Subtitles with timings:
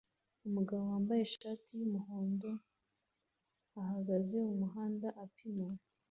[0.47, 2.51] Umugabo wambaye ishati yumuhondo
[3.81, 5.67] ahagaze mumuhanda apima